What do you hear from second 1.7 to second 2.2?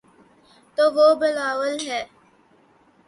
ہیں۔